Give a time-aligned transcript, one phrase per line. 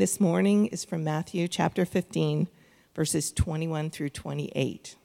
[0.00, 2.48] this morning is from Matthew chapter 15,
[2.94, 4.96] verses 21 through 28.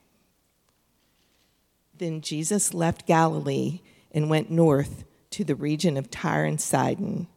[1.98, 3.82] Then Jesus left Galilee
[4.14, 7.28] and went north to the region of Tyre and Sidon.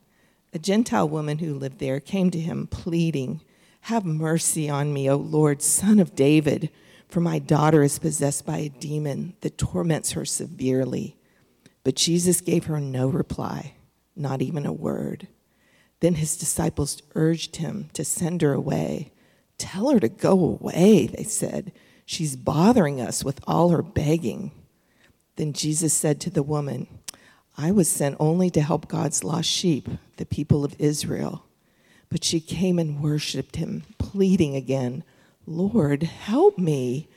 [0.53, 3.41] A Gentile woman who lived there came to him, pleading,
[3.83, 6.71] Have mercy on me, O Lord, son of David,
[7.09, 11.17] for my daughter is possessed by a demon that torments her severely.
[11.83, 13.75] But Jesus gave her no reply,
[14.15, 15.27] not even a word.
[16.01, 19.13] Then his disciples urged him to send her away.
[19.59, 21.73] Tell her to go away, they said.
[22.07, 24.53] She's bothering us with all her begging.
[25.37, 26.87] Then Jesus said to the woman,
[27.57, 31.45] I was sent only to help God's lost sheep, the people of Israel.
[32.09, 35.03] But she came and worshiped him, pleading again,
[35.47, 37.09] Lord, help me.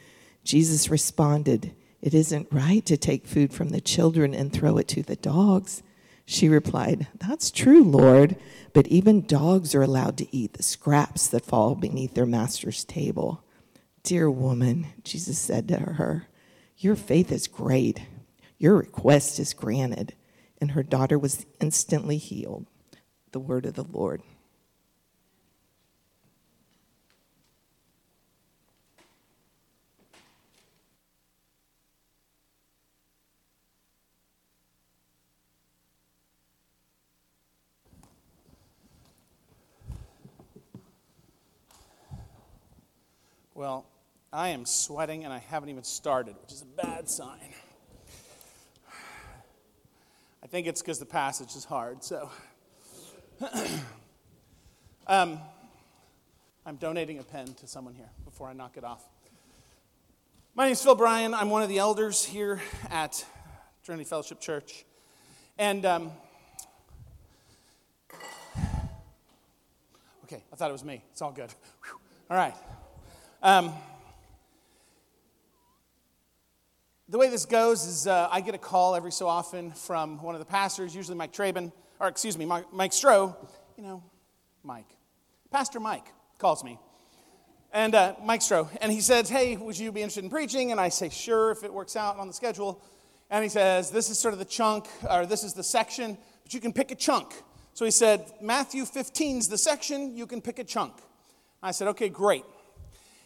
[0.44, 5.04] Jesus responded, It isn't right to take food from the children and throw it to
[5.04, 5.84] the dogs.
[6.26, 8.38] She replied, That's true, Lord,
[8.74, 13.44] but even dogs are allowed to eat the scraps that fall beneath their master's table.
[14.04, 16.28] Dear woman, Jesus said to her,
[16.78, 18.02] Your faith is great.
[18.58, 20.14] Your request is granted.
[20.60, 22.68] And her daughter was instantly healed.
[23.32, 24.22] The word of the Lord.
[43.62, 43.86] Well,
[44.42, 47.54] I am sweating and I haven't even started, which is a bad sign.
[50.44, 52.32] I think it's because the passage is hard, so.
[55.06, 55.40] um,
[56.66, 59.04] I'm donating a pen to someone here before I knock it off.
[60.56, 61.36] My name is Phil Bryan.
[61.36, 63.24] I'm one of the elders here at
[63.86, 64.86] Trinity Fellowship Church.
[65.60, 66.12] And, um,
[70.24, 71.04] okay, I thought it was me.
[71.12, 71.54] It's all good.
[72.28, 72.56] All right.
[73.44, 73.72] Um,
[77.12, 80.34] the way this goes is uh, I get a call every so often from one
[80.34, 83.36] of the pastors, usually Mike Traben, or excuse me, Mike, Mike Stroh.
[83.76, 84.04] You know,
[84.64, 84.88] Mike.
[85.52, 86.06] Pastor Mike
[86.40, 86.80] calls me.
[87.74, 88.70] And uh, Mike Stroh.
[88.80, 90.72] And he says, Hey, would you be interested in preaching?
[90.72, 92.82] And I say, Sure, if it works out on the schedule.
[93.30, 96.54] And he says, This is sort of the chunk, or this is the section, but
[96.54, 97.34] you can pick a chunk.
[97.74, 100.94] So he said, Matthew 15 is the section, you can pick a chunk.
[101.62, 102.46] I said, Okay, great.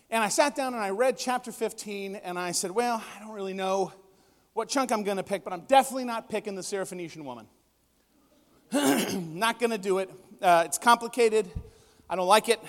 [0.09, 3.33] And I sat down and I read chapter 15 and I said, Well, I don't
[3.33, 3.91] really know
[4.53, 7.47] what chunk I'm going to pick, but I'm definitely not picking the Syrophoenician woman.
[8.71, 10.09] not going to do it.
[10.41, 11.49] Uh, it's complicated.
[12.09, 12.59] I don't like it.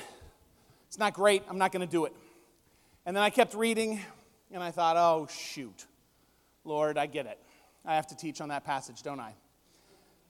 [0.89, 1.43] It's not great.
[1.49, 2.13] I'm not going to do it.
[3.05, 4.01] And then I kept reading
[4.51, 5.87] and I thought, Oh, shoot.
[6.65, 7.39] Lord, I get it.
[7.85, 9.35] I have to teach on that passage, don't I?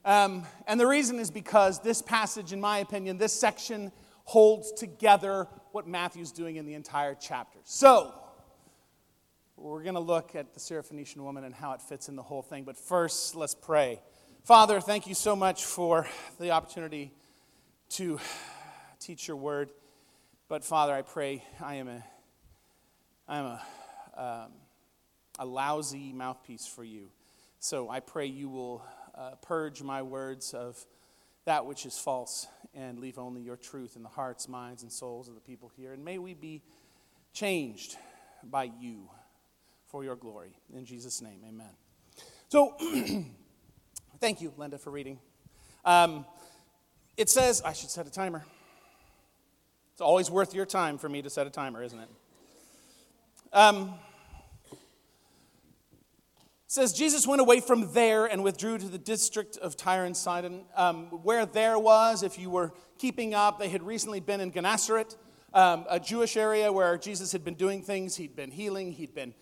[0.05, 3.93] Um, and the reason is because this passage, in my opinion, this section
[4.25, 7.59] holds together what Matthew's doing in the entire chapter.
[7.64, 8.14] So,
[9.59, 12.41] we're going to look at the Syrophoenician woman and how it fits in the whole
[12.41, 12.64] thing.
[12.64, 14.00] But first, let's pray.
[14.42, 16.09] Father, thank you so much for
[16.41, 17.12] the opportunity
[17.91, 18.19] to
[19.00, 19.69] teach your word.
[20.48, 22.03] But Father, I pray I am a,
[23.28, 23.62] I am a,
[24.16, 24.53] um,
[25.38, 27.10] a lousy mouthpiece for you.
[27.59, 28.82] So I pray you will
[29.15, 30.82] uh, purge my words of
[31.47, 35.29] that which is false and leave only your truth in the hearts, minds, and souls
[35.29, 35.93] of the people here.
[35.93, 36.62] And may we be
[37.33, 37.97] changed
[38.45, 39.09] by you
[39.87, 40.59] for your glory.
[40.75, 41.71] In Jesus' name, amen.
[42.49, 42.75] So,
[44.21, 45.19] thank you, Linda, for reading.
[45.84, 46.27] Um,
[47.17, 48.45] it says, I should set a timer.
[49.93, 52.09] It's always worth your time for me to set a timer, isn't it?
[53.53, 53.95] Um,
[56.66, 60.65] says Jesus went away from there and withdrew to the district of Tyre and Sidon.
[60.75, 65.16] Um, where there was, if you were keeping up, they had recently been in Gennesaret,
[65.54, 68.16] um, a Jewish area where Jesus had been doing things.
[68.16, 68.93] He'd been healing.
[68.93, 69.34] He'd been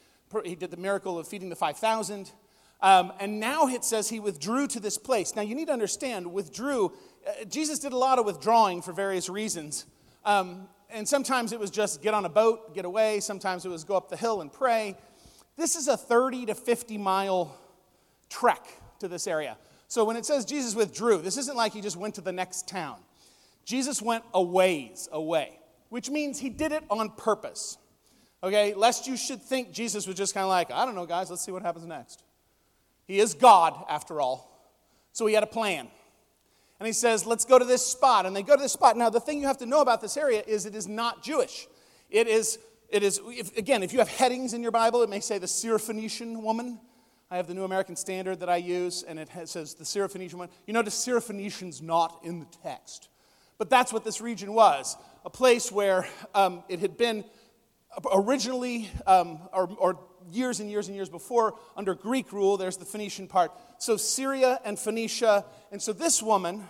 [0.45, 2.33] he did the miracle of feeding the five thousand.
[2.81, 5.37] Um, and now it says he withdrew to this place.
[5.37, 6.93] Now you need to understand, withdrew.
[7.27, 9.87] Uh, Jesus did a lot of withdrawing for various reasons.
[10.25, 13.21] Um, and sometimes it was just get on a boat, get away.
[13.21, 14.97] Sometimes it was go up the hill and pray.
[15.57, 17.57] This is a 30 to 50 mile
[18.29, 18.67] trek
[19.01, 19.57] to this area.
[19.89, 22.69] So when it says Jesus withdrew, this isn't like he just went to the next
[22.69, 22.97] town.
[23.65, 25.59] Jesus went a ways away,
[25.89, 27.79] which means he did it on purpose.
[28.43, 31.31] Okay, lest you should think Jesus was just kind of like, I don't know, guys,
[31.31, 32.23] let's see what happens next.
[33.07, 34.51] He is God, after all.
[35.13, 35.89] So he had a plan.
[36.79, 38.27] And he says, let's go to this spot.
[38.27, 38.97] And they go to this spot.
[38.97, 41.67] Now, the thing you have to know about this area is it is not Jewish.
[42.11, 42.59] It is
[42.95, 45.47] it is, if, again, if you have headings in your Bible, it may say the
[45.47, 46.79] Syrophoenician woman.
[47.29, 50.51] I have the New American Standard that I use, and it says the Syrophoenician woman.
[50.67, 53.09] You notice Syrophoenician's not in the text.
[53.59, 57.25] But But that's what this region was a place where um, it had been
[58.13, 59.99] originally, um, or, or
[60.31, 62.59] years and years and years before, under Greek rule.
[62.59, 63.53] There's the Phoenician part.
[63.79, 65.47] So Syria and Phoenicia.
[65.73, 66.67] And so this woman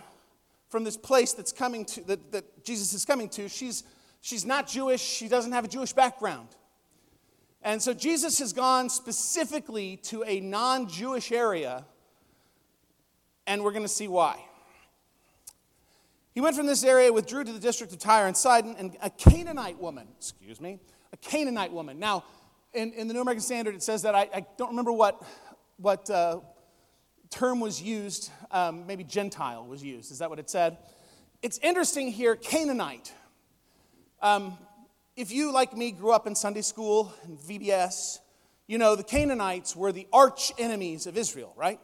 [0.69, 3.83] from this place that's coming to, that, that Jesus is coming to, she's,
[4.25, 5.01] she's not Jewish.
[5.01, 6.49] She doesn't have a Jewish background.
[7.61, 11.85] And so Jesus has gone specifically to a non Jewish area,
[13.47, 14.43] and we're going to see why.
[16.33, 19.09] He went from this area, withdrew to the district of Tyre and Sidon, and a
[19.09, 20.79] Canaanite woman, excuse me,
[21.13, 21.97] a Canaanite woman.
[21.97, 22.25] Now,
[22.73, 25.23] in, in the New American Standard, it says that I, I don't remember what,
[25.77, 26.41] what uh,
[27.29, 28.31] term was used.
[28.51, 30.11] Um, maybe Gentile was used.
[30.11, 30.77] Is that what it said?
[31.41, 33.13] It's interesting here, Canaanite.
[34.21, 34.57] Um,
[35.15, 38.19] if you, like me, grew up in Sunday school and VBS,
[38.67, 41.79] you know the Canaanites were the arch enemies of Israel, right?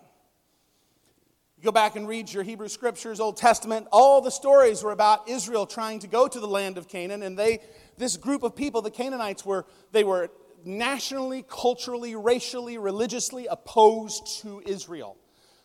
[1.57, 5.30] You go back and read your Hebrew scriptures, Old Testament, all the stories were about
[5.30, 7.60] Israel trying to go to the land of Canaan, and they,
[7.98, 10.31] this group of people, the Canaanites, were, they were
[10.66, 15.18] nationally, culturally, racially, religiously opposed to Israel.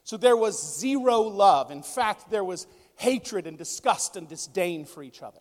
[0.05, 1.71] So there was zero love.
[1.71, 2.67] In fact, there was
[2.97, 5.41] hatred and disgust and disdain for each other.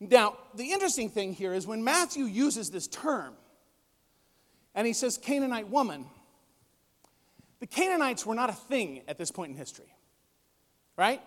[0.00, 3.34] Now, the interesting thing here is when Matthew uses this term
[4.74, 6.06] and he says Canaanite woman,
[7.60, 9.92] the Canaanites were not a thing at this point in history,
[10.96, 11.20] right?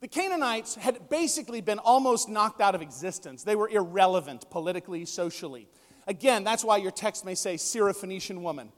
[0.00, 3.42] The Canaanites had basically been almost knocked out of existence.
[3.42, 5.68] They were irrelevant politically, socially.
[6.06, 8.72] Again, that's why your text may say Syrophoenician woman.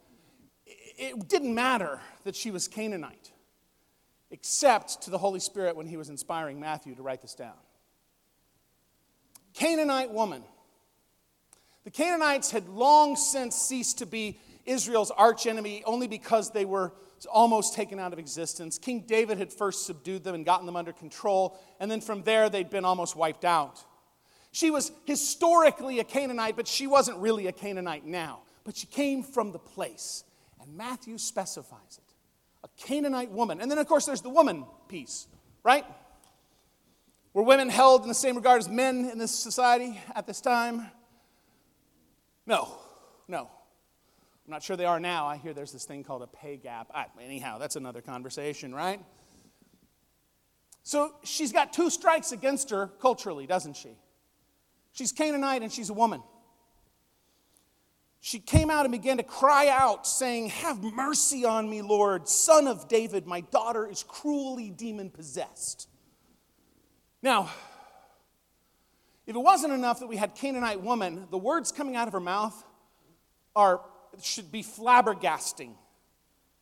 [0.66, 3.30] It didn't matter that she was Canaanite,
[4.30, 7.54] except to the Holy Spirit when he was inspiring Matthew to write this down.
[9.58, 10.44] Canaanite woman.
[11.82, 16.92] The Canaanites had long since ceased to be Israel's archenemy only because they were
[17.26, 18.78] almost taken out of existence.
[18.78, 22.48] King David had first subdued them and gotten them under control, and then from there
[22.48, 23.82] they'd been almost wiped out.
[24.52, 28.42] She was historically a Canaanite, but she wasn't really a Canaanite now.
[28.62, 30.22] But she came from the place,
[30.60, 32.14] and Matthew specifies it
[32.62, 33.60] a Canaanite woman.
[33.60, 35.26] And then, of course, there's the woman piece,
[35.64, 35.84] right?
[37.38, 40.90] Were women held in the same regard as men in this society at this time?
[42.46, 42.68] No,
[43.28, 43.42] no.
[44.44, 45.28] I'm not sure they are now.
[45.28, 46.90] I hear there's this thing called a pay gap.
[46.92, 49.00] I, anyhow, that's another conversation, right?
[50.82, 53.90] So she's got two strikes against her culturally, doesn't she?
[54.90, 56.24] She's Canaanite and she's a woman.
[58.18, 62.66] She came out and began to cry out, saying, Have mercy on me, Lord, son
[62.66, 63.28] of David.
[63.28, 65.88] My daughter is cruelly demon possessed.
[67.22, 67.50] Now,
[69.26, 72.20] if it wasn't enough that we had Canaanite woman, the words coming out of her
[72.20, 72.64] mouth
[73.54, 73.80] are,
[74.22, 75.72] should be flabbergasting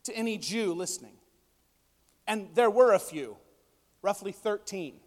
[0.05, 1.17] to any Jew listening.
[2.27, 3.37] And there were a few,
[4.03, 4.99] roughly 13,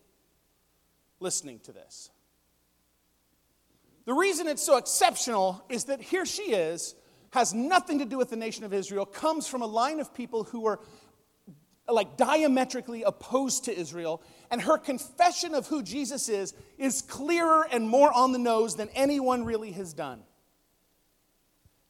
[1.20, 2.12] listening to this.
[4.06, 6.96] The reason it's so exceptional is that here she is,
[7.32, 10.46] has nothing to do with the nation of Israel, comes from a line of people
[10.46, 10.80] who were
[11.88, 17.88] like diametrically opposed to Israel, and her confession of who Jesus is is clearer and
[17.88, 20.22] more on the nose than anyone really has done.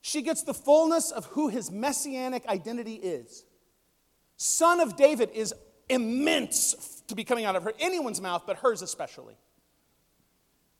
[0.02, 3.44] She gets the fullness of who his messianic identity is.
[4.38, 5.54] Son of David is
[5.90, 9.36] immense to be coming out of her, anyone's mouth, but hers especially.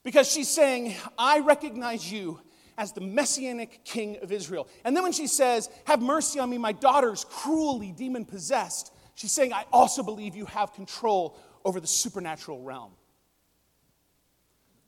[0.02, 2.40] Because she's saying, I recognize you
[2.78, 4.66] as the messianic king of Israel.
[4.84, 9.32] And then when she says, Have mercy on me, my daughter's cruelly demon possessed, She's
[9.32, 12.92] saying, I also believe you have control over the supernatural realm.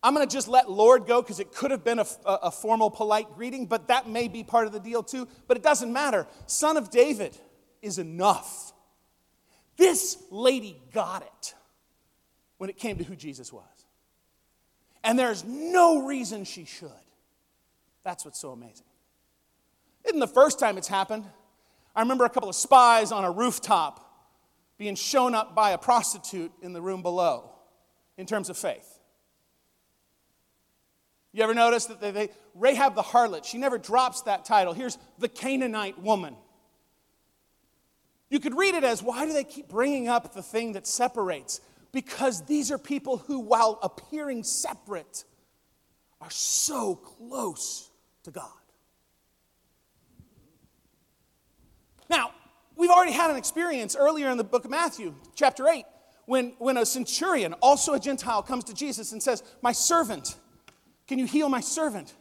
[0.03, 2.91] I'm going to just let Lord go because it could have been a, a, formal,
[2.91, 5.29] polite greeting, but that may be part of the deal too.
[5.47, 6.27] But it doesn't matter.
[6.47, 7.37] Son of David
[7.83, 8.73] is enough.
[9.77, 11.55] This lady got it
[12.59, 13.65] when it came to who Jesus was.
[15.05, 16.91] And there's no reason she should.
[18.05, 18.87] That's what's so amazing.
[20.05, 21.25] Isn't the first time it's happened?
[21.95, 24.12] I remember a couple of spies on a rooftop
[24.83, 27.49] being shown up by a prostitute in the room below
[28.17, 28.99] in terms of faith.
[31.31, 34.73] You ever notice that they, they, Rahab the harlot, she never drops that title.
[34.73, 36.35] Here's the Canaanite woman.
[38.29, 41.61] You could read it as why do they keep bringing up the thing that separates?
[41.93, 45.23] Because these are people who, while appearing separate,
[46.21, 47.89] are so close
[48.25, 48.49] to God.
[52.11, 52.33] Now,
[52.77, 55.85] We've already had an experience earlier in the book of Matthew, chapter 8,
[56.27, 60.37] when, when a centurion, also a Gentile, comes to Jesus and says, My servant,
[61.07, 62.15] can you heal my servant?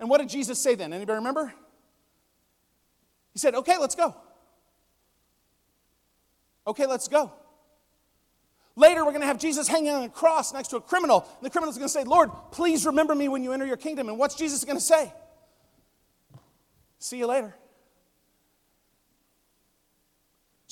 [0.00, 0.92] And what did Jesus say then?
[0.92, 1.52] Anybody remember?
[3.32, 4.16] He said, Okay, let's go.
[6.66, 7.32] Okay, let's go.
[8.74, 11.26] Later, we're going to have Jesus hanging on a cross next to a criminal.
[11.36, 14.08] And the criminal's going to say, Lord, please remember me when you enter your kingdom.
[14.08, 15.12] And what's Jesus going to say?
[16.98, 17.54] See you later.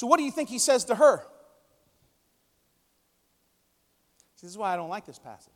[0.01, 1.23] So, what do you think he says to her?
[4.41, 5.53] This is why I don't like this passage.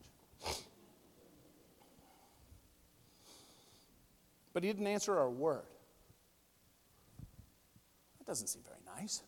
[4.53, 5.65] But he didn't answer a word.
[8.19, 9.23] That doesn't seem very nice.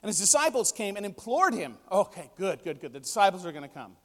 [0.00, 1.76] And his disciples came and implored him.
[1.90, 2.92] Okay, good, good, good.
[2.92, 3.96] The disciples are going to come.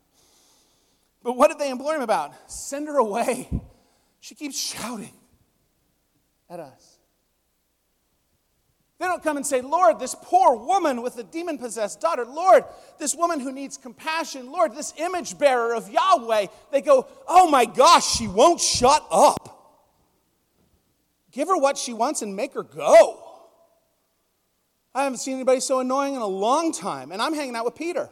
[1.22, 2.34] But what did they implore him about?
[2.50, 3.48] Send her away.
[4.22, 5.14] She keeps shouting
[6.50, 6.97] at us.
[9.00, 12.64] They don't come and say, Lord, this poor woman with a demon possessed daughter, Lord,
[12.98, 16.48] this woman who needs compassion, Lord, this image bearer of Yahweh.
[16.72, 19.54] They go, oh my gosh, she won't shut up.
[21.32, 23.24] Give her what she wants and make her go.
[24.96, 27.76] I haven't seen anybody so annoying in a long time, and I'm hanging out with
[27.76, 28.10] Peter.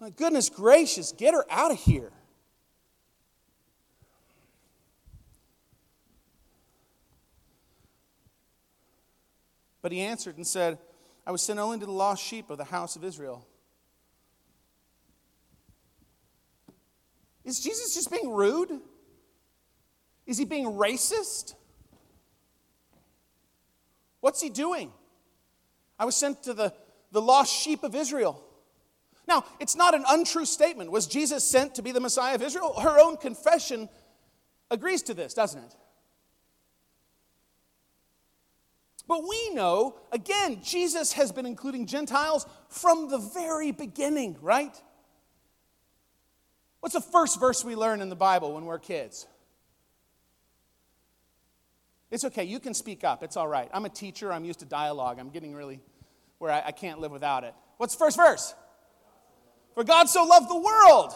[0.00, 2.12] My goodness gracious, get her out of here.
[9.82, 10.78] But he answered and said,
[11.26, 13.46] I was sent only to the lost sheep of the house of Israel.
[17.44, 18.80] Is Jesus just being rude?
[20.26, 21.54] Is he being racist?
[24.20, 24.92] What's he doing?
[25.98, 26.74] I was sent to the,
[27.12, 28.42] the lost sheep of Israel.
[29.26, 30.90] Now, it's not an untrue statement.
[30.90, 32.78] Was Jesus sent to be the Messiah of Israel?
[32.80, 33.88] Her own confession
[34.70, 35.74] agrees to this, doesn't it?
[39.08, 44.80] But we know, again, Jesus has been including Gentiles from the very beginning, right?
[46.80, 49.26] What's the first verse we learn in the Bible when we're kids?
[52.10, 53.68] It's okay, you can speak up, it's all right.
[53.72, 55.80] I'm a teacher, I'm used to dialogue, I'm getting really
[56.36, 57.54] where I, I can't live without it.
[57.78, 58.54] What's the first verse?
[59.74, 61.14] For God so loved the world.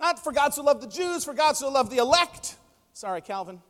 [0.00, 2.56] Not for God so loved the Jews, for God so loved the elect.
[2.94, 3.60] Sorry, Calvin.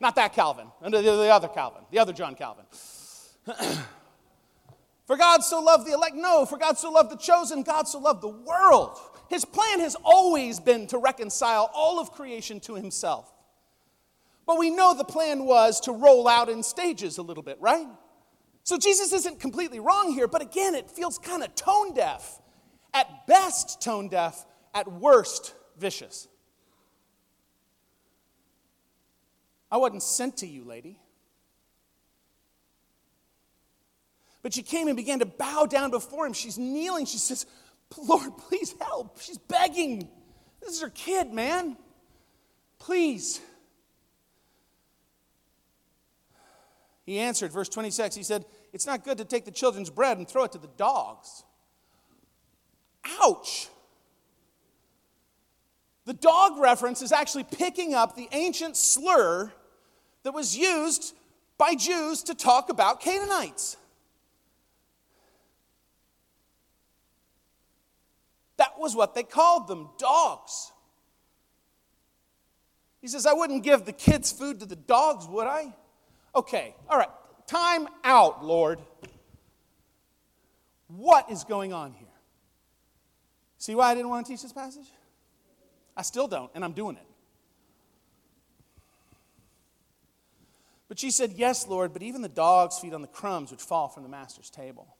[0.00, 2.64] Not that Calvin, the other Calvin, the other John Calvin.
[5.06, 6.16] for God so loved the elect.
[6.16, 7.62] No, for God so loved the chosen.
[7.62, 8.98] God so loved the world.
[9.28, 13.30] His plan has always been to reconcile all of creation to himself.
[14.46, 17.86] But we know the plan was to roll out in stages a little bit, right?
[18.64, 22.40] So Jesus isn't completely wrong here, but again, it feels kind of tone deaf.
[22.92, 26.26] At best, tone deaf, at worst, vicious.
[29.70, 30.98] I wasn't sent to you, lady.
[34.42, 36.32] But she came and began to bow down before him.
[36.32, 37.06] She's kneeling.
[37.06, 37.46] She says,
[37.98, 39.20] Lord, please help.
[39.20, 40.08] She's begging.
[40.60, 41.76] This is her kid, man.
[42.78, 43.40] Please.
[47.04, 50.26] He answered, verse 26, he said, It's not good to take the children's bread and
[50.26, 51.44] throw it to the dogs.
[53.20, 53.68] Ouch.
[56.06, 59.52] The dog reference is actually picking up the ancient slur
[60.22, 61.14] that was used
[61.58, 63.76] by Jews to talk about Canaanites.
[68.56, 70.72] That was what they called them dogs.
[73.00, 75.72] He says, I wouldn't give the kids food to the dogs, would I?
[76.34, 77.08] Okay, all right,
[77.46, 78.78] time out, Lord.
[80.88, 82.06] What is going on here?
[83.58, 84.86] See why I didn't want to teach this passage?
[85.96, 87.09] I still don't, and I'm doing it.
[90.90, 93.86] But she said, Yes, Lord, but even the dogs feed on the crumbs which fall
[93.86, 94.96] from the master's table.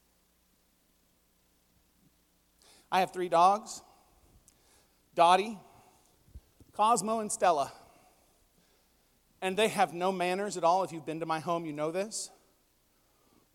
[2.92, 3.82] I have three dogs
[5.16, 5.58] Dottie,
[6.74, 7.72] Cosmo, and Stella.
[9.42, 10.84] And they have no manners at all.
[10.84, 12.30] If you've been to my home, you know this.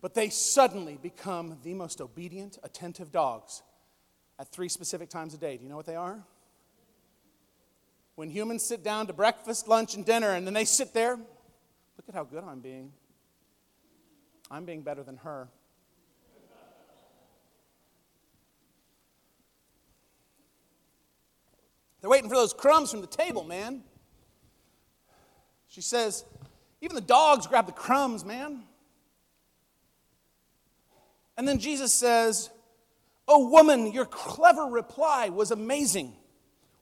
[0.02, 3.62] But they suddenly become the most obedient, attentive dogs
[4.38, 5.56] at three specific times a day.
[5.56, 6.22] Do you know what they are?
[8.14, 11.18] When humans sit down to breakfast, lunch, and dinner, and then they sit there
[12.16, 12.92] how good I'm being.
[14.50, 15.48] I'm being better than her.
[22.00, 23.82] They're waiting for those crumbs from the table, man.
[25.68, 26.24] She says,
[26.80, 28.62] even the dogs grab the crumbs, man.
[31.36, 32.48] And then Jesus says,
[33.28, 36.14] Oh, woman, your clever reply was amazing.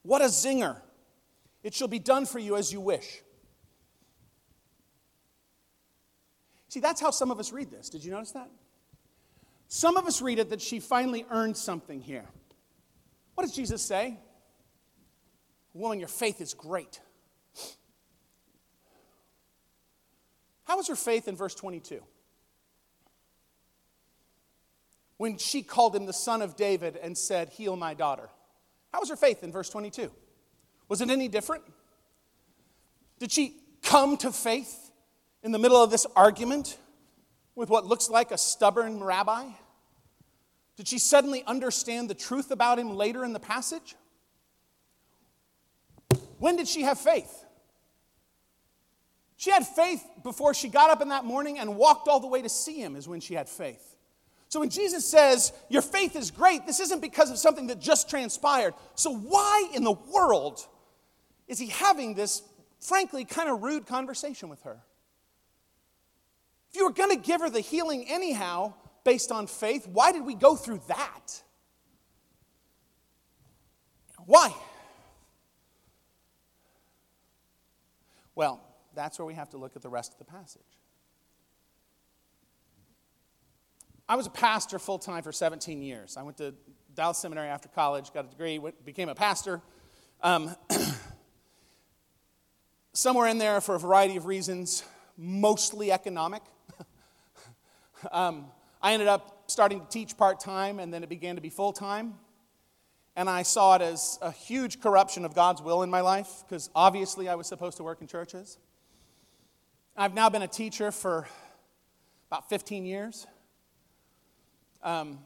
[0.03, 0.76] What a zinger.
[1.64, 3.24] It shall be done for you as you wish.
[6.75, 7.88] See, that's how some of us read this.
[7.88, 8.50] Did you notice that?
[9.69, 12.25] Some of us read it that she finally earned something here.
[13.37, 14.19] What does Jesus say?
[15.73, 17.00] Woman, your faith is great.
[20.64, 22.02] How was her faith in verse 22?
[25.16, 28.28] when she called him the son of David and said, Heal my daughter?
[28.93, 30.11] How was her faith in verse 22?
[30.88, 31.62] Was it any different?
[33.21, 33.54] Did she
[33.85, 34.84] come to faith
[35.45, 36.79] in the middle of this argument
[37.55, 39.45] with what looks like a stubborn rabbi?
[40.77, 43.95] Did she suddenly understand the truth about him later in the passage?
[46.39, 47.45] When did she have faith?
[49.37, 52.41] She had faith before she got up in that morning and walked all the way
[52.43, 53.97] to see him, is when she had faith.
[54.49, 58.09] So when Jesus says, Your faith is great, this isn't because of something that just
[58.09, 58.75] transpired.
[58.95, 60.67] So why in the world
[61.47, 62.43] is he having this,
[62.81, 64.81] frankly, kind of rude conversation with her?
[66.75, 70.26] If you were going to give her the healing anyhow, based on faith, why did
[70.26, 71.40] we go through that?
[74.26, 74.52] Why?
[78.35, 78.61] Well,
[78.93, 80.62] that's where we have to look at the rest of the passage.
[84.09, 86.16] I was a pastor full time for 17 years.
[86.16, 86.57] I went to
[86.93, 89.62] Dallas Seminary after college, got a degree, went, became a pastor.
[90.21, 90.57] Um,
[92.93, 94.83] somewhere in there, for a variety of reasons,
[95.16, 96.43] mostly economic,
[98.12, 98.46] um,
[98.82, 101.73] I ended up starting to teach part time, and then it began to be full
[101.73, 102.14] time.
[103.16, 106.70] And I saw it as a huge corruption of God's will in my life, because
[106.75, 108.58] obviously I was supposed to work in churches.
[109.96, 111.28] I've now been a teacher for
[112.28, 113.26] about 15 years.
[114.82, 115.20] Um,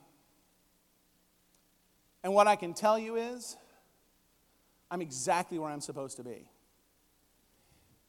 [2.22, 3.56] and what I can tell you is,
[4.90, 6.50] I'm exactly where I'm supposed to be.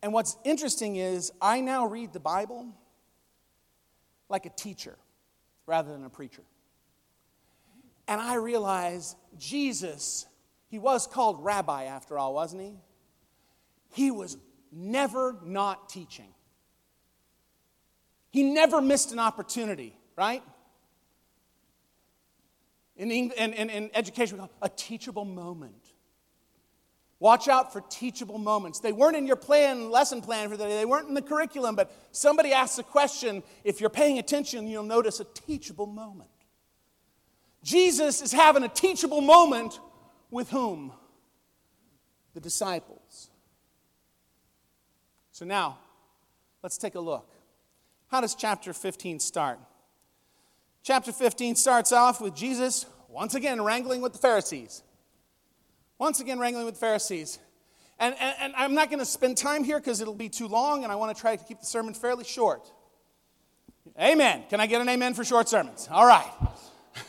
[0.01, 2.67] And what's interesting is, I now read the Bible
[4.29, 4.97] like a teacher
[5.65, 6.43] rather than a preacher.
[8.07, 10.25] And I realize Jesus,
[10.69, 12.73] he was called rabbi after all, wasn't he?
[13.93, 14.37] He was
[14.71, 16.33] never not teaching.
[18.31, 20.43] He never missed an opportunity, right?
[22.95, 25.78] In, in, in, in education, we call it a teachable moment.
[27.19, 28.79] Watch out for teachable moments.
[28.79, 31.75] They weren't in your plan, lesson plan for the day, they weren't in the curriculum,
[31.75, 33.43] but somebody asks a question.
[33.63, 36.29] If you're paying attention, you'll notice a teachable moment.
[37.61, 39.79] Jesus is having a teachable moment
[40.31, 40.93] with whom?
[42.33, 43.29] The disciples.
[45.33, 45.79] So now,
[46.63, 47.33] let's take a look.
[48.07, 49.59] How does chapter 15 start?
[50.83, 54.83] Chapter 15 starts off with Jesus once again wrangling with the Pharisees.
[55.99, 57.37] Once again, wrangling with Pharisees.
[57.99, 60.83] And, and, and I'm not going to spend time here because it'll be too long,
[60.83, 62.71] and I want to try to keep the sermon fairly short.
[63.99, 64.43] Amen.
[64.49, 65.87] Can I get an amen for short sermons?
[65.91, 66.31] All right.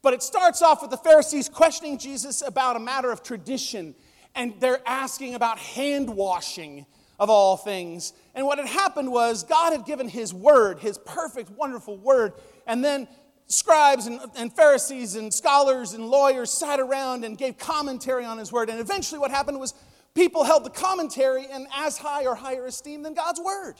[0.00, 3.96] But it starts off with the Pharisees questioning Jesus about a matter of tradition,
[4.34, 6.86] and they're asking about hand washing
[7.18, 8.12] of all things.
[8.34, 12.34] And what had happened was God had given His word, His perfect, wonderful word,
[12.66, 13.08] and then
[13.48, 18.52] scribes and, and, Pharisees and scholars and lawyers sat around and gave commentary on his
[18.52, 18.68] word.
[18.68, 19.74] And eventually, what happened was
[20.14, 23.74] people held the commentary in as high or higher esteem than God's word.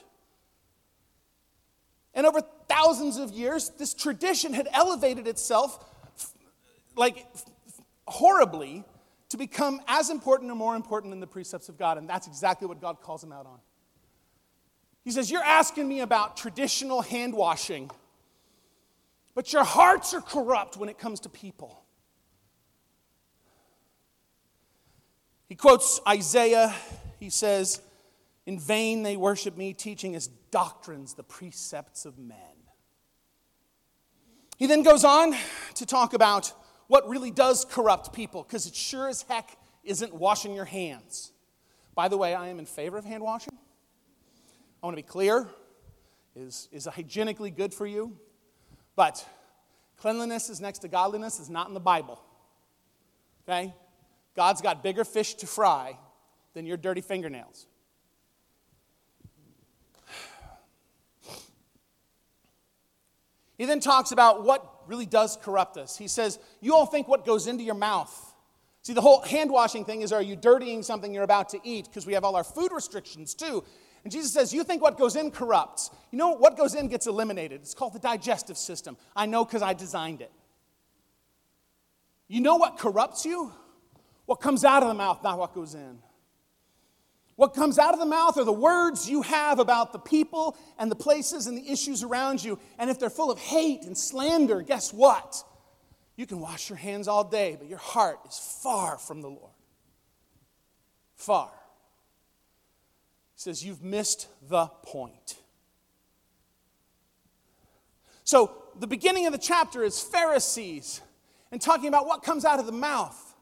[2.14, 5.85] And over thousands of years, this tradition had elevated itself
[6.96, 7.26] like
[8.07, 8.85] horribly
[9.28, 11.98] to become as important or more important than the precepts of God.
[11.98, 13.59] And that's exactly what God calls him out on.
[15.04, 17.90] He says, You're asking me about traditional hand washing
[19.38, 21.85] but your hearts are corrupt when it comes to people.
[25.48, 26.74] He quotes Isaiah.
[27.20, 27.81] He says,
[28.46, 32.37] In vain they worship me, teaching as doctrines the precepts of men.
[34.57, 35.37] He then goes on
[35.74, 36.53] to talk about
[36.88, 41.31] what really does corrupt people, because it sure as heck isn't washing your hands.
[41.94, 43.57] By the way, I am in favor of hand washing.
[44.83, 45.46] I want to be clear.
[46.35, 48.18] Is, is hygienically good for you?
[48.98, 49.24] But
[49.98, 52.20] cleanliness is next to godliness is not in the Bible.
[53.48, 53.72] Okay?
[54.34, 55.96] God's got bigger fish to fry
[56.52, 57.68] than your dirty fingernails.
[63.56, 65.96] He then talks about what really does corrupt us.
[65.96, 68.34] He says, You all think what goes into your mouth.
[68.82, 71.84] See, the whole hand washing thing is are you dirtying something you're about to eat?
[71.84, 73.62] Because we have all our food restrictions too.
[74.04, 75.90] And Jesus says, You think what goes in corrupts.
[76.11, 77.61] You know what goes in gets eliminated.
[77.62, 78.96] It's called the digestive system.
[79.14, 80.32] I know because I designed it.
[82.28, 83.52] You know what corrupts you?
[84.26, 85.98] What comes out of the mouth, not what goes in.
[87.37, 90.90] What comes out of the mouth are the words you have about the people and
[90.90, 92.58] the places and the issues around you.
[92.78, 95.44] And if they're full of hate and slander, guess what?
[96.16, 99.52] You can wash your hands all day, but your heart is far from the Lord.
[101.14, 101.52] Far
[103.38, 105.37] says, You've missed the point.
[108.24, 111.01] So, the beginning of the chapter is Pharisees
[111.51, 113.35] and talking about what comes out of the mouth.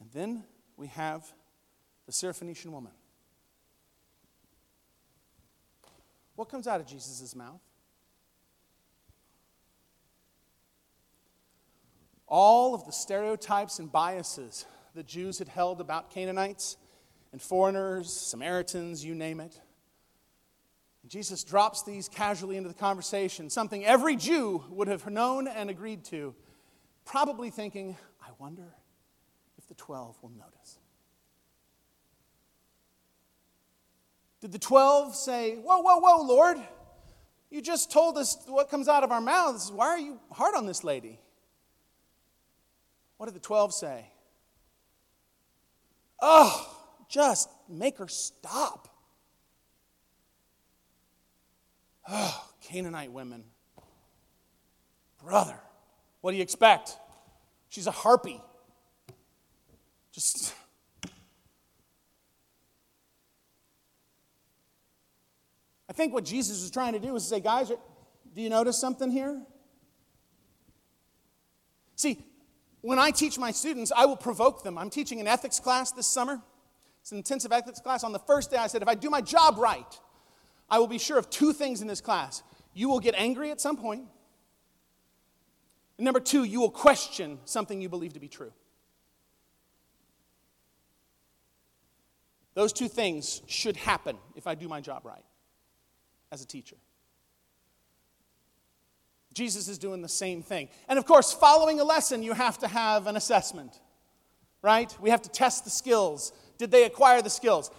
[0.00, 0.44] And then
[0.76, 1.24] we have
[2.06, 2.92] the Syrophoenician woman.
[6.36, 7.60] What comes out of Jesus' mouth?
[12.26, 16.76] All of the stereotypes and biases the Jews had held about Canaanites
[17.34, 19.60] and foreigners, Samaritans, you name it.
[21.02, 25.68] And Jesus drops these casually into the conversation, something every Jew would have known and
[25.68, 26.32] agreed to,
[27.04, 28.72] probably thinking, I wonder
[29.58, 30.78] if the 12 will notice.
[34.40, 36.58] Did the 12 say, Whoa, whoa, whoa, Lord,
[37.50, 39.72] you just told us what comes out of our mouths.
[39.72, 41.18] Why are you hard on this lady?
[43.16, 44.06] What did the 12 say?
[46.22, 46.73] Oh,
[47.14, 48.88] just make her stop.
[52.08, 53.44] Oh, Canaanite women.
[55.22, 55.56] Brother,
[56.20, 56.96] what do you expect?
[57.68, 58.40] She's a harpy.
[60.10, 60.52] Just.
[65.88, 69.12] I think what Jesus was trying to do is say, guys, do you notice something
[69.12, 69.40] here?
[71.94, 72.18] See,
[72.80, 74.76] when I teach my students, I will provoke them.
[74.76, 76.42] I'm teaching an ethics class this summer.
[77.04, 78.02] It's an intensive ethics class.
[78.02, 80.00] On the first day, I said, if I do my job right,
[80.70, 82.42] I will be sure of two things in this class.
[82.72, 84.04] You will get angry at some point.
[85.98, 88.54] And number two, you will question something you believe to be true.
[92.54, 95.26] Those two things should happen if I do my job right
[96.32, 96.76] as a teacher.
[99.34, 100.70] Jesus is doing the same thing.
[100.88, 103.78] And of course, following a lesson, you have to have an assessment,
[104.62, 104.96] right?
[105.02, 106.32] We have to test the skills.
[106.58, 107.70] Did they acquire the skills?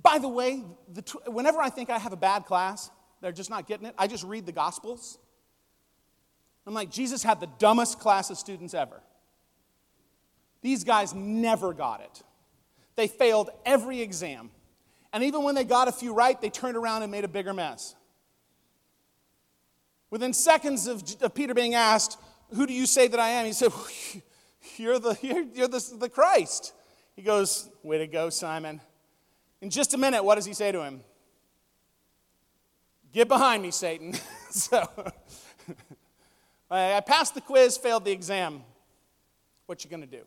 [0.00, 3.50] By the way, the tw- whenever I think I have a bad class, they're just
[3.50, 5.18] not getting it, I just read the Gospels.
[6.66, 9.00] I'm like, Jesus had the dumbest class of students ever.
[10.60, 12.22] These guys never got it.
[12.94, 14.50] They failed every exam.
[15.12, 17.52] And even when they got a few right, they turned around and made a bigger
[17.52, 17.94] mess.
[20.10, 22.18] Within seconds of, of Peter being asked,
[22.54, 23.46] Who do you say that I am?
[23.46, 23.72] He said,
[24.76, 26.72] You're the, you're, you're the, the Christ.
[27.16, 28.80] He goes, Way to go, Simon.
[29.60, 31.00] In just a minute, what does he say to him?
[33.12, 34.14] Get behind me, Satan.
[34.50, 34.88] so,
[36.70, 38.62] I passed the quiz, failed the exam.
[39.66, 40.22] What you going to do?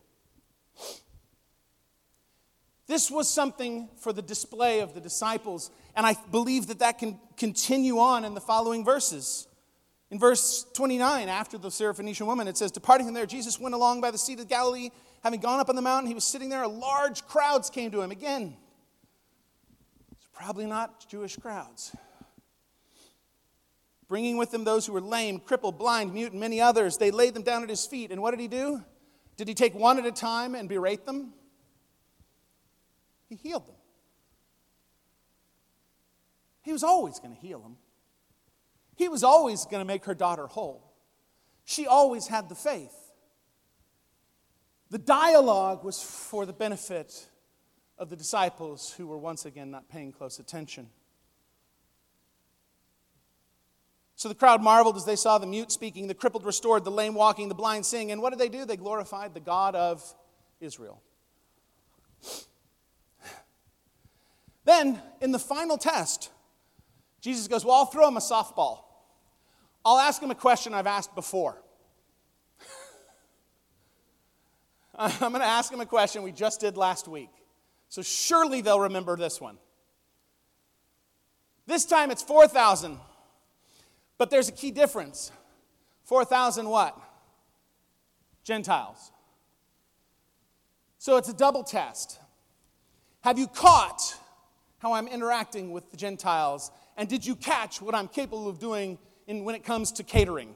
[2.87, 7.19] This was something for the display of the disciples, and I believe that that can
[7.35, 9.47] continue on in the following verses.
[10.11, 14.01] In verse 29, after the Syrophoenician woman, it says, Departing from there, Jesus went along
[14.01, 14.89] by the Sea of Galilee.
[15.25, 16.67] Having gone up on the mountain, he was sitting there.
[16.67, 18.11] Large crowds came to him.
[18.11, 18.55] Again,
[20.11, 21.95] it's probably not Jewish crowds.
[24.07, 27.33] Bringing with them those who were lame, crippled, blind, mute, and many others, they laid
[27.33, 28.11] them down at his feet.
[28.11, 28.83] And what did he do?
[29.35, 31.33] Did he take one at a time and berate them?
[33.27, 33.75] He healed them.
[36.61, 37.77] He was always going to heal them.
[38.95, 40.93] He was always going to make her daughter whole.
[41.63, 43.04] She always had the faith.
[44.95, 47.27] The dialogue was for the benefit
[47.97, 50.88] of the disciples who were once again not paying close attention.
[54.15, 57.13] So the crowd marveled as they saw the mute speaking, the crippled restored, the lame
[57.13, 58.13] walking, the blind seeing.
[58.13, 58.63] And what did they do?
[58.63, 60.01] They glorified the God of
[60.62, 61.01] Israel.
[64.63, 66.31] Then, in the final test,
[67.19, 68.84] Jesus goes, Well, I'll throw him a softball.
[69.84, 71.62] I'll ask him a question I've asked before.
[75.21, 77.29] I'm going to ask them a question we just did last week.
[77.89, 79.58] So surely they'll remember this one.
[81.67, 82.97] This time it's 4,000.
[84.17, 85.31] But there's a key difference
[86.05, 86.97] 4,000 what?
[88.43, 89.12] Gentiles.
[90.97, 92.19] So it's a double test.
[93.21, 94.15] Have you caught
[94.79, 96.71] how I'm interacting with the Gentiles?
[96.95, 100.55] And did you catch what I'm capable of doing in, when it comes to catering.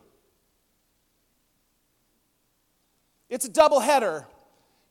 [3.30, 4.26] It's a double header.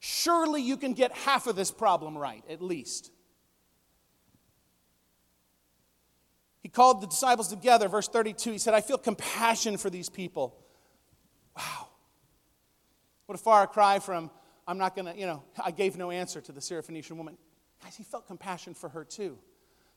[0.00, 3.10] Surely you can get half of this problem right, at least.
[6.60, 8.52] He called the disciples together, verse 32.
[8.52, 10.56] He said, I feel compassion for these people.
[11.56, 11.88] Wow.
[13.26, 14.30] What a far cry from,
[14.66, 17.36] I'm not going to, you know, I gave no answer to the Syrophoenician woman.
[17.82, 19.38] Guys, he felt compassion for her too.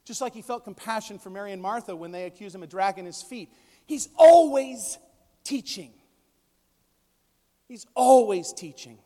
[0.05, 3.05] Just like he felt compassion for Mary and Martha when they accused him of dragging
[3.05, 3.49] his feet.
[3.85, 4.97] He's always
[5.43, 5.93] teaching.
[7.71, 8.97] He's always teaching.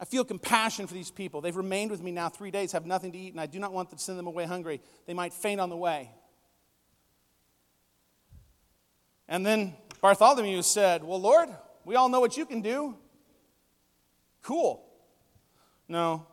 [0.00, 1.40] I feel compassion for these people.
[1.40, 3.72] They've remained with me now three days, have nothing to eat, and I do not
[3.72, 4.80] want to send them away hungry.
[5.06, 6.10] They might faint on the way.
[9.28, 11.50] And then Bartholomew said, Well, Lord,
[11.84, 12.96] we all know what you can do.
[14.42, 14.84] Cool.
[15.86, 16.26] No.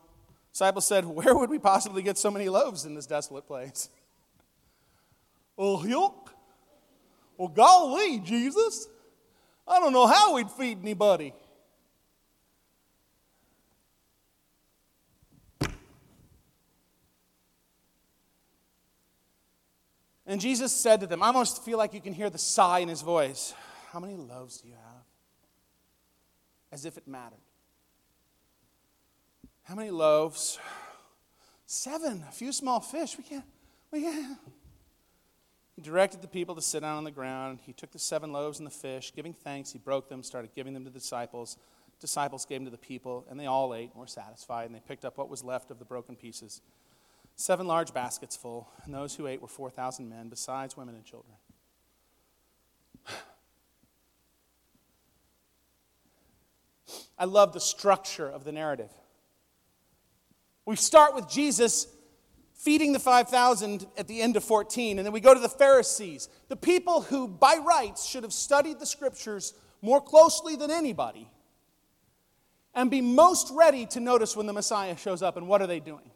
[0.51, 3.89] Disciples said, Where would we possibly get so many loaves in this desolate place?
[5.55, 6.26] well, yuck.
[7.37, 8.87] Well, golly, Jesus.
[9.67, 11.33] I don't know how we'd feed anybody.
[20.25, 22.89] And Jesus said to them, I almost feel like you can hear the sigh in
[22.89, 23.53] his voice.
[23.91, 25.03] How many loaves do you have?
[26.71, 27.37] As if it mattered.
[29.63, 30.59] How many loaves?
[31.65, 32.25] Seven.
[32.27, 33.17] A few small fish.
[33.17, 33.45] We can't.
[33.91, 34.37] We can't.
[35.77, 37.59] He directed the people to sit down on the ground.
[37.61, 40.73] He took the seven loaves and the fish, giving thanks, he broke them, started giving
[40.73, 41.55] them to the disciples.
[41.99, 44.79] Disciples gave them to the people, and they all ate and were satisfied, and they
[44.79, 46.63] picked up what was left of the broken pieces.
[47.35, 51.35] Seven large baskets full, and those who ate were 4,000 men, besides women and children.
[57.19, 58.89] I love the structure of the narrative.
[60.65, 61.85] We start with Jesus
[62.57, 66.27] feeding the 5,000 at the end of 14, and then we go to the Pharisees,
[66.49, 71.29] the people who, by rights, should have studied the scriptures more closely than anybody
[72.73, 75.37] and be most ready to notice when the Messiah shows up.
[75.37, 76.11] And what are they doing?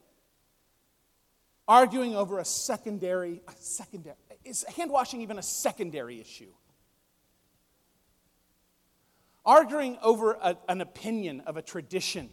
[1.67, 6.51] Arguing over a secondary, a secondary, is hand washing even a secondary issue?
[9.45, 12.29] Arguing over a, an opinion of a tradition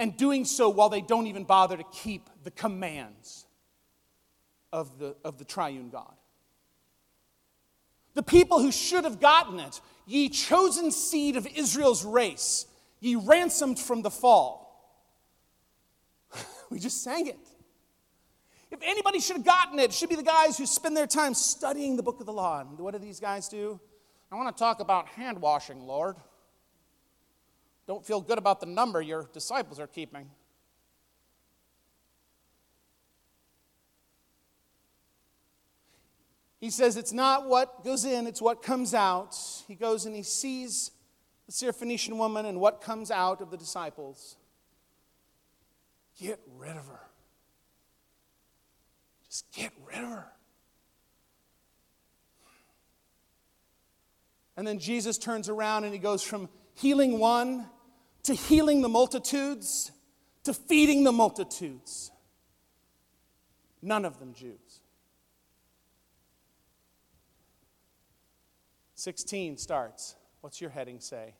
[0.00, 3.44] and doing so while they don't even bother to keep the commands
[4.72, 6.14] of the, of the triune God.
[8.14, 12.64] The people who should have gotten it, ye chosen seed of Israel's race,
[13.00, 15.04] ye ransomed from the fall.
[16.70, 17.38] we just sang it.
[18.70, 21.34] If anybody should have gotten it, it should be the guys who spend their time
[21.34, 22.60] studying the book of the law.
[22.60, 23.78] And what do these guys do?
[24.32, 26.16] I want to talk about hand washing, Lord
[27.90, 30.30] don't feel good about the number your disciples are keeping.
[36.60, 39.36] He says it's not what goes in, it's what comes out.
[39.66, 40.92] He goes and he sees
[41.46, 44.36] the Syrophoenician woman and what comes out of the disciples.
[46.16, 47.00] Get rid of her.
[49.26, 50.26] Just get rid of her.
[54.56, 57.66] And then Jesus turns around and he goes from healing one
[58.24, 59.92] to healing the multitudes,
[60.44, 62.10] to feeding the multitudes.
[63.82, 64.80] None of them Jews.
[68.94, 70.16] 16 starts.
[70.42, 71.34] What's your heading say?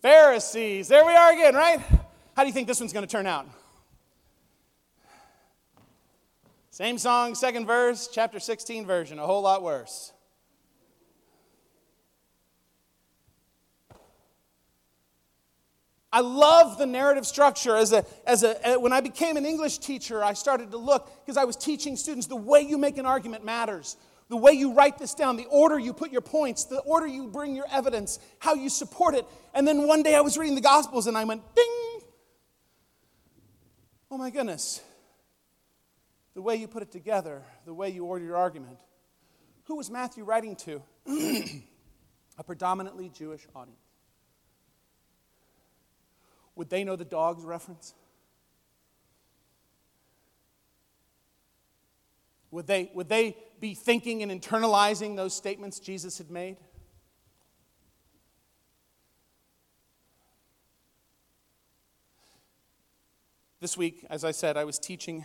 [0.00, 0.86] Pharisees.
[0.86, 1.80] There we are again, right?
[2.36, 3.48] How do you think this one's going to turn out?
[6.70, 10.12] Same song, second verse, chapter 16 version, a whole lot worse.
[16.16, 17.76] I love the narrative structure.
[17.76, 21.10] As a, as a, uh, when I became an English teacher, I started to look,
[21.22, 23.98] because I was teaching students, the way you make an argument matters.
[24.30, 27.28] The way you write this down, the order you put your points, the order you
[27.28, 29.26] bring your evidence, how you support it.
[29.52, 32.00] And then one day I was reading the Gospels and I went, ding!
[34.10, 34.80] Oh my goodness.
[36.32, 38.78] The way you put it together, the way you order your argument.
[39.64, 40.82] Who was Matthew writing to?
[42.38, 43.85] a predominantly Jewish audience.
[46.56, 47.94] Would they know the dogs reference?
[52.50, 56.56] Would they, would they be thinking and internalizing those statements Jesus had made?
[63.60, 65.24] This week, as I said, I was teaching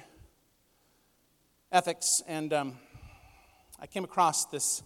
[1.72, 2.80] ethics, and um,
[3.80, 4.84] I came across this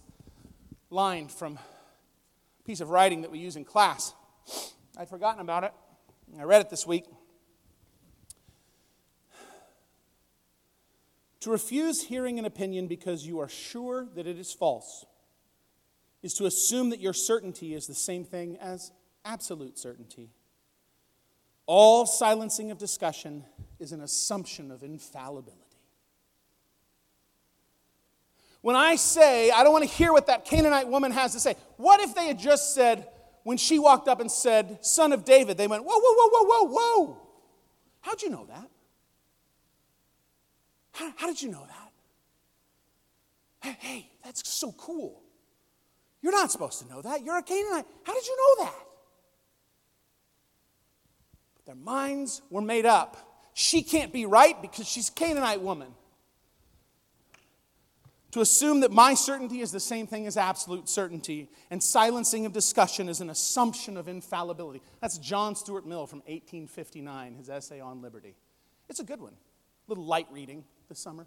[0.90, 4.14] line from a piece of writing that we use in class.
[4.96, 5.72] I'd forgotten about it.
[6.38, 7.04] I read it this week.
[11.40, 15.06] To refuse hearing an opinion because you are sure that it is false
[16.22, 18.90] is to assume that your certainty is the same thing as
[19.24, 20.30] absolute certainty.
[21.66, 23.44] All silencing of discussion
[23.78, 25.62] is an assumption of infallibility.
[28.60, 31.54] When I say, I don't want to hear what that Canaanite woman has to say,
[31.76, 33.06] what if they had just said,
[33.46, 36.66] when she walked up and said, Son of David, they went, Whoa, whoa, whoa, whoa,
[36.66, 37.18] whoa, whoa.
[38.00, 38.68] How'd you know that?
[40.90, 41.92] How, how did you know that?
[43.60, 45.22] Hey, hey, that's so cool.
[46.22, 47.24] You're not supposed to know that.
[47.24, 47.86] You're a Canaanite.
[48.02, 48.84] How did you know that?
[51.54, 53.16] But their minds were made up.
[53.54, 55.94] She can't be right because she's a Canaanite woman.
[58.32, 62.52] To assume that my certainty is the same thing as absolute certainty, and silencing of
[62.52, 64.82] discussion is an assumption of infallibility.
[65.00, 68.34] That's John Stuart Mill from 1859, his essay on liberty.
[68.88, 69.32] It's a good one.
[69.32, 71.26] A little light reading this summer.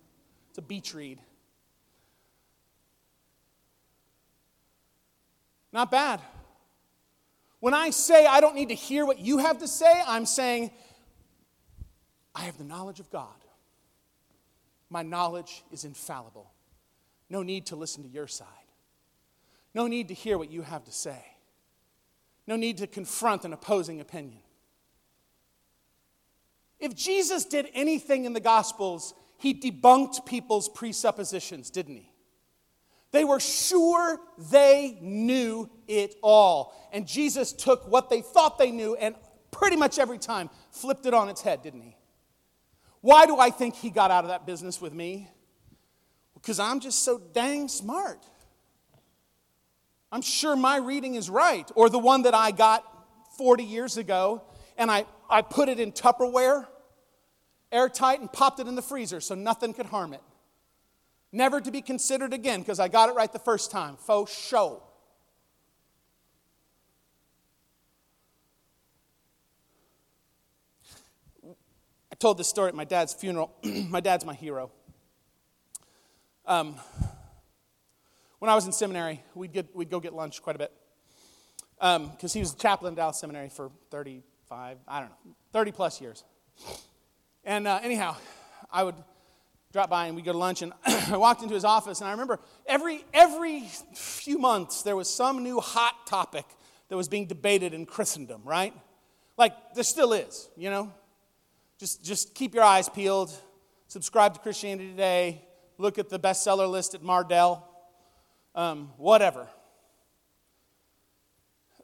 [0.50, 1.20] It's a beach read.
[5.72, 6.20] Not bad.
[7.60, 10.72] When I say I don't need to hear what you have to say, I'm saying
[12.34, 13.28] I have the knowledge of God.
[14.90, 16.52] My knowledge is infallible.
[17.30, 18.48] No need to listen to your side.
[19.74, 21.24] No need to hear what you have to say.
[22.48, 24.42] No need to confront an opposing opinion.
[26.80, 32.12] If Jesus did anything in the Gospels, he debunked people's presuppositions, didn't he?
[33.12, 34.20] They were sure
[34.52, 36.76] they knew it all.
[36.92, 39.16] And Jesus took what they thought they knew and
[39.52, 41.96] pretty much every time flipped it on its head, didn't he?
[43.02, 45.30] Why do I think he got out of that business with me?
[46.42, 48.26] Because I'm just so dang smart.
[50.12, 52.84] I'm sure my reading is right, or the one that I got
[53.38, 54.42] 40 years ago,
[54.78, 56.66] and I, I put it in Tupperware,
[57.72, 60.22] airtight, and popped it in the freezer so nothing could harm it.
[61.32, 63.98] Never to be considered again because I got it right the first time.
[63.98, 64.82] Faux show.
[72.12, 73.54] I told this story at my dad's funeral.
[73.64, 74.72] my dad's my hero.
[76.50, 76.74] Um,
[78.40, 80.72] when I was in seminary, we'd, get, we'd go get lunch quite a bit.
[81.76, 85.72] Because um, he was the chaplain at Dallas Seminary for 35, I don't know, 30
[85.72, 86.24] plus years.
[87.44, 88.16] And uh, anyhow,
[88.72, 88.96] I would
[89.72, 90.64] drop by and we'd go to lunch.
[90.64, 95.08] And I walked into his office, and I remember every, every few months there was
[95.08, 96.46] some new hot topic
[96.88, 98.74] that was being debated in Christendom, right?
[99.38, 100.92] Like there still is, you know?
[101.78, 103.32] Just, just keep your eyes peeled,
[103.88, 105.44] subscribe to Christianity Today,
[105.80, 107.64] look at the bestseller list at Mardel,
[108.54, 109.48] um, whatever.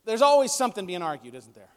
[0.04, 1.70] There's always something being argued, isn't there?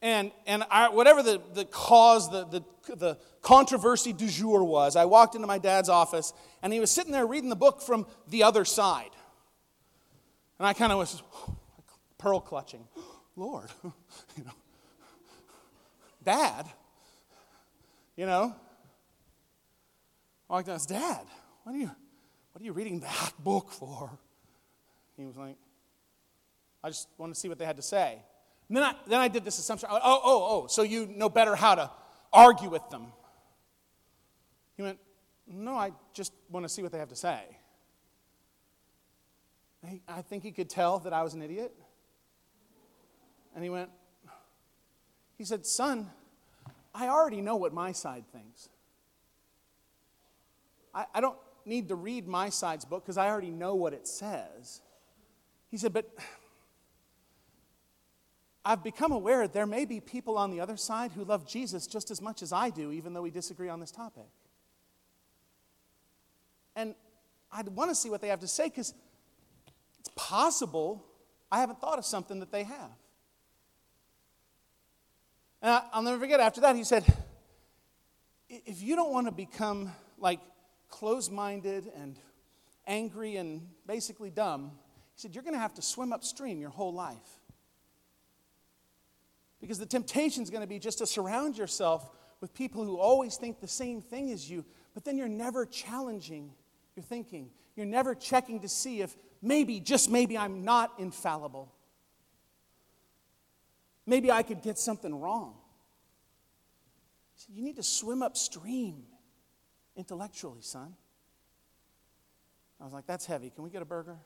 [0.00, 5.04] And, and I, whatever the, the cause, the, the, the controversy du jour was, I
[5.04, 8.42] walked into my dad's office and he was sitting there reading the book from the
[8.42, 9.10] other side.
[10.58, 11.22] And I kind of was
[12.18, 12.84] pearl clutching.
[13.36, 14.52] Lord, you know,
[16.24, 16.66] Dad,
[18.16, 18.54] you know,
[20.52, 21.26] I walked in, Dad,
[21.62, 21.90] what are you,
[22.52, 24.10] what are you reading that book for?
[25.16, 25.56] He was like,
[26.84, 28.18] I just wanted to see what they had to say.
[28.68, 31.56] And then I, then I did this assumption oh, oh, oh, so you know better
[31.56, 31.90] how to
[32.32, 33.06] argue with them.
[34.76, 34.98] He went,
[35.46, 37.40] No, I just want to see what they have to say.
[40.06, 41.74] I think he could tell that I was an idiot.
[43.54, 43.90] And he went,
[45.38, 46.10] He said, Son,
[46.94, 48.68] I already know what my side thinks.
[50.94, 54.06] I, I don't need to read my side's book because I already know what it
[54.06, 54.80] says.
[55.70, 56.08] He said, But
[58.64, 62.10] I've become aware there may be people on the other side who love Jesus just
[62.10, 64.26] as much as I do, even though we disagree on this topic.
[66.76, 66.94] And
[67.50, 68.94] I want to see what they have to say because
[70.00, 71.04] it's possible
[71.50, 72.90] I haven't thought of something that they have.
[75.60, 77.04] And I'll never forget after that, he said,
[78.48, 80.40] If you don't want to become like
[80.92, 82.16] closed minded and
[82.86, 84.70] angry and basically dumb,
[85.14, 87.40] he said, You're going to have to swim upstream your whole life.
[89.60, 92.08] Because the temptation is going to be just to surround yourself
[92.40, 96.52] with people who always think the same thing as you, but then you're never challenging
[96.94, 97.50] your thinking.
[97.74, 101.72] You're never checking to see if maybe, just maybe, I'm not infallible.
[104.04, 105.54] Maybe I could get something wrong.
[107.34, 109.04] He said, You need to swim upstream
[109.96, 110.94] intellectually, son.
[112.80, 113.50] I was like, That's heavy.
[113.50, 114.16] Can we get a burger?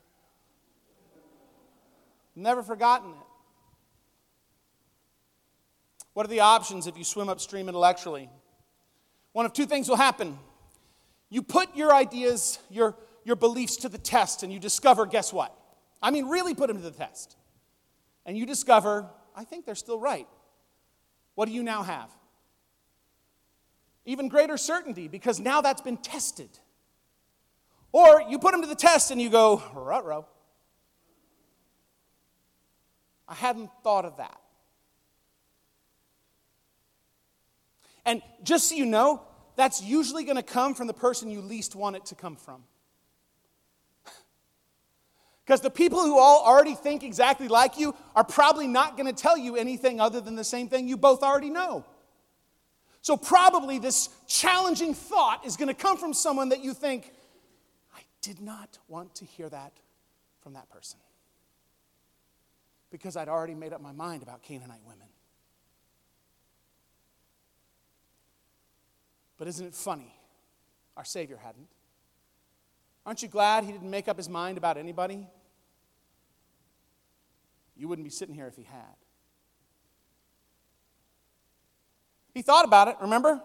[2.35, 3.17] Never forgotten it.
[6.13, 8.31] What are the options if you swim upstream intellectually?
[9.33, 10.39] One of two things will happen.
[11.29, 15.55] You put your ideas, your, your beliefs to the test, and you discover guess what?
[16.03, 17.37] I mean, really put them to the test.
[18.25, 20.27] And you discover, I think they're still right.
[21.35, 22.11] What do you now have?
[24.07, 26.49] Even greater certainty because now that's been tested.
[27.93, 30.27] Or you put them to the test and you go, rut
[33.29, 34.41] I hadn't thought of that.
[38.05, 39.23] And just so you know,
[39.57, 42.63] that's usually going to come from the person you least want it to come from.
[45.45, 49.13] Because the people who all already think exactly like you are probably not going to
[49.13, 51.85] tell you anything other than the same thing you both already know.
[53.07, 57.13] So, probably this challenging thought is going to come from someone that you think,
[57.95, 59.73] I did not want to hear that
[60.41, 60.99] from that person.
[62.91, 65.07] Because I'd already made up my mind about Canaanite women.
[69.39, 70.13] But isn't it funny?
[70.97, 71.69] Our Savior hadn't.
[73.07, 75.29] Aren't you glad he didn't make up his mind about anybody?
[77.77, 78.97] You wouldn't be sitting here if he had.
[82.37, 83.41] He thought about it, remember?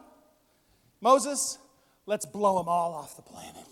[1.00, 1.58] Moses,
[2.06, 3.64] let's blow them all off the planet.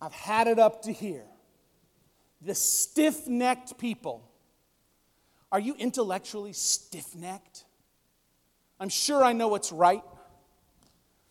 [0.00, 1.22] I've had it up to here.
[2.40, 4.28] The stiff necked people.
[5.52, 7.66] Are you intellectually stiff necked?
[8.80, 10.02] I'm sure I know what's right.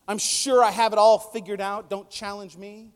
[0.08, 1.90] I'm sure I have it all figured out.
[1.90, 2.94] Don't challenge me.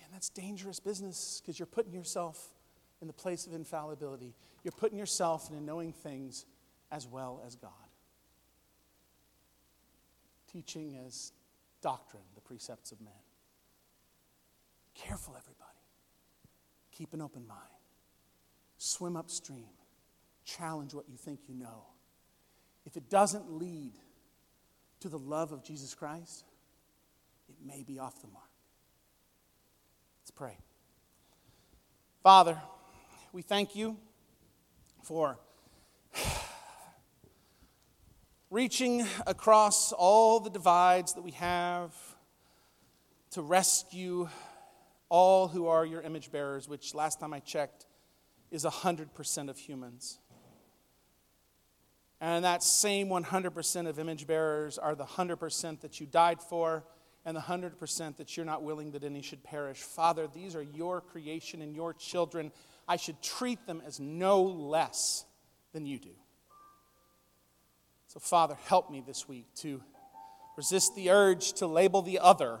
[0.00, 2.42] Man, that's dangerous business because you're putting yourself
[3.02, 4.34] in the place of infallibility.
[4.64, 6.46] You're putting yourself in knowing things
[6.90, 7.72] as well as God.
[10.56, 11.32] Teaching as
[11.82, 13.12] doctrine, the precepts of men.
[14.94, 15.68] Careful, everybody.
[16.92, 17.60] Keep an open mind.
[18.78, 19.68] Swim upstream.
[20.46, 21.84] Challenge what you think you know.
[22.86, 23.92] If it doesn't lead
[25.00, 26.46] to the love of Jesus Christ,
[27.50, 28.48] it may be off the mark.
[30.22, 30.56] Let's pray.
[32.22, 32.58] Father,
[33.30, 33.98] we thank you
[35.02, 35.38] for
[38.50, 41.92] reaching across all the divides that we have
[43.30, 44.28] to rescue
[45.08, 47.86] all who are your image bearers, which last time I checked
[48.50, 50.18] is 100% of humans.
[52.20, 56.84] And that same 100% of image bearers are the 100% that you died for
[57.24, 59.78] and the 100% that you're not willing that any should perish.
[59.78, 62.52] Father, these are your creation and your children.
[62.88, 65.24] I should treat them as no less
[65.72, 66.14] than you do.
[68.16, 69.82] So, Father, help me this week to
[70.56, 72.60] resist the urge to label the other,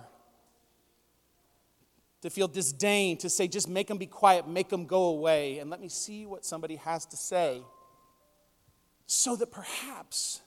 [2.20, 5.70] to feel disdain, to say, just make them be quiet, make them go away, and
[5.70, 7.62] let me see what somebody has to say
[9.06, 10.42] so that perhaps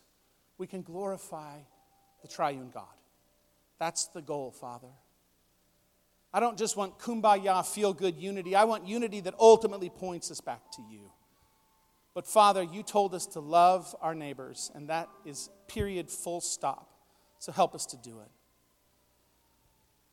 [0.59, 1.57] we can glorify
[2.21, 2.85] the triune God.
[3.79, 4.93] That's the goal, Father.
[6.31, 8.55] I don't just want kumbaya, feel good unity.
[8.55, 11.09] I want unity that ultimately points us back to you.
[12.13, 16.89] But Father, you told us to love our neighbors, and that is period, full stop.
[17.39, 18.31] So help us to do it.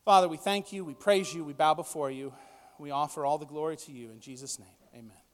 [0.05, 2.33] Father, we thank you, we praise you, we bow before you,
[2.79, 4.13] we offer all the glory to you.
[4.13, 5.26] In Jesus' name, amen.